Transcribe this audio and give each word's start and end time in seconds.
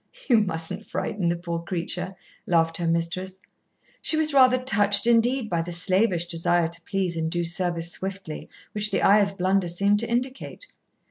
"You 0.27 0.39
mustn't 0.39 0.87
frighten 0.87 1.29
the 1.29 1.35
poor 1.35 1.59
creature," 1.59 2.15
laughed 2.47 2.77
her 2.77 2.87
mistress. 2.87 3.37
She 4.01 4.17
was 4.17 4.33
rather 4.33 4.57
touched 4.57 5.05
indeed 5.05 5.47
by 5.47 5.61
the 5.61 5.71
slavish 5.71 6.25
desire 6.25 6.69
to 6.69 6.81
please 6.89 7.15
and 7.15 7.29
do 7.29 7.43
service 7.43 7.91
swiftly 7.91 8.49
which 8.71 8.89
the 8.89 9.03
Ayah's 9.03 9.31
blunder 9.31 9.67
seemed 9.67 9.99
to 9.99 10.09
indicate. 10.09 10.65